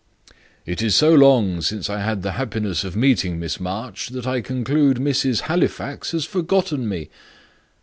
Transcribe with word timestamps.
"It 0.65 0.81
is 0.81 0.95
so 0.95 1.13
long 1.13 1.61
since 1.61 1.87
I 1.87 1.99
had 2.01 2.23
the 2.23 2.31
happiness 2.31 2.83
of 2.83 2.95
meeting 2.95 3.39
Miss 3.39 3.59
March, 3.59 4.07
that 4.09 4.25
I 4.25 4.41
conclude 4.41 4.97
Mrs. 4.97 5.41
Halifax 5.41 6.09
has 6.09 6.25
forgotten 6.25 6.89
me?" 6.89 7.11